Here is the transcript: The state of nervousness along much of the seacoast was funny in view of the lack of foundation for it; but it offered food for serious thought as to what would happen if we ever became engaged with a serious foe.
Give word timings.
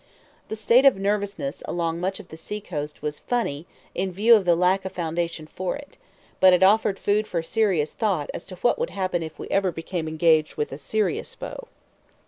The 0.47 0.55
state 0.55 0.83
of 0.83 0.95
nervousness 0.97 1.61
along 1.67 1.99
much 1.99 2.19
of 2.19 2.29
the 2.29 2.35
seacoast 2.35 3.03
was 3.03 3.19
funny 3.19 3.67
in 3.93 4.11
view 4.11 4.33
of 4.33 4.45
the 4.45 4.55
lack 4.55 4.83
of 4.83 4.91
foundation 4.93 5.45
for 5.45 5.75
it; 5.75 5.95
but 6.39 6.53
it 6.53 6.63
offered 6.63 6.97
food 6.97 7.27
for 7.27 7.43
serious 7.43 7.93
thought 7.93 8.31
as 8.33 8.43
to 8.45 8.55
what 8.63 8.79
would 8.79 8.89
happen 8.89 9.21
if 9.21 9.37
we 9.37 9.47
ever 9.49 9.71
became 9.71 10.07
engaged 10.07 10.55
with 10.55 10.71
a 10.73 10.79
serious 10.79 11.35
foe. 11.35 11.67